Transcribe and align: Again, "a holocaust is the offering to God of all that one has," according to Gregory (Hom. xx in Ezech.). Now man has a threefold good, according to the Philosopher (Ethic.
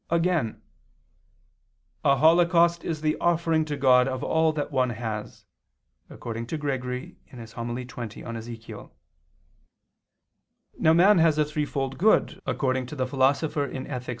Again, 0.09 0.59
"a 2.03 2.17
holocaust 2.17 2.83
is 2.83 3.01
the 3.01 3.15
offering 3.19 3.65
to 3.65 3.77
God 3.77 4.07
of 4.07 4.23
all 4.23 4.51
that 4.53 4.71
one 4.71 4.89
has," 4.89 5.45
according 6.09 6.47
to 6.47 6.57
Gregory 6.57 7.17
(Hom. 7.31 7.37
xx 7.37 8.17
in 8.17 8.35
Ezech.). 8.35 8.89
Now 10.79 10.93
man 10.93 11.19
has 11.19 11.37
a 11.37 11.45
threefold 11.45 11.99
good, 11.99 12.41
according 12.47 12.87
to 12.87 12.95
the 12.95 13.05
Philosopher 13.05 13.67
(Ethic. 13.67 14.09